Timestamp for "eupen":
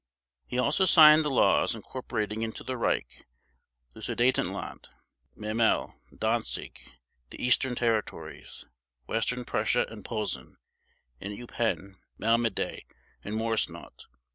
11.37-11.97